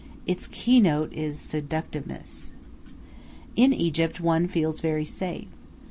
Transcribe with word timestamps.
Its 0.25 0.47
keynote 0.47 1.13
is 1.13 1.37
seductiveness. 1.37 2.49
In 3.55 3.71
Egypt 3.71 4.19
one 4.19 4.47
feels 4.47 4.79
very 4.79 5.05
safe. 5.05 5.47